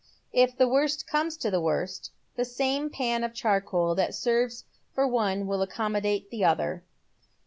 If 0.33 0.57
the 0.57 0.67
worst 0.67 1.05
comes 1.05 1.37
to 1.37 1.51
the 1.51 1.61
worst 1.61 2.09
the 2.35 2.43
same 2.43 2.89
pan 2.89 3.23
of 3.23 3.35
charcoal 3.35 3.93
that 3.93 4.15
serves 4.15 4.63
for 4.95 5.07
one 5.07 5.45
will 5.45 5.61
accommodate 5.61 6.31
the 6.31 6.43
other." 6.43 6.83